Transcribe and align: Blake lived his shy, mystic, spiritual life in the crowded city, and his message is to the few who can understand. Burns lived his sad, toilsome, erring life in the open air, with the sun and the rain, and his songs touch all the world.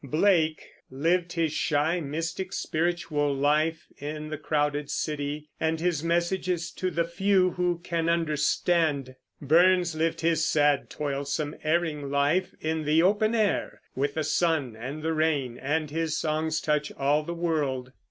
Blake 0.03 0.67
lived 0.89 1.33
his 1.33 1.53
shy, 1.53 1.99
mystic, 1.99 2.53
spiritual 2.53 3.35
life 3.35 3.85
in 3.99 4.29
the 4.29 4.37
crowded 4.39 4.89
city, 4.89 5.51
and 5.59 5.79
his 5.79 6.03
message 6.03 6.49
is 6.49 6.71
to 6.71 6.89
the 6.89 7.03
few 7.03 7.51
who 7.51 7.77
can 7.83 8.09
understand. 8.09 9.13
Burns 9.39 9.93
lived 9.93 10.21
his 10.21 10.43
sad, 10.43 10.89
toilsome, 10.89 11.53
erring 11.63 12.09
life 12.09 12.55
in 12.61 12.83
the 12.85 13.03
open 13.03 13.35
air, 13.35 13.83
with 13.95 14.15
the 14.15 14.23
sun 14.23 14.75
and 14.75 15.03
the 15.03 15.13
rain, 15.13 15.59
and 15.59 15.91
his 15.91 16.17
songs 16.17 16.61
touch 16.61 16.91
all 16.93 17.21
the 17.21 17.35
world. 17.35 17.91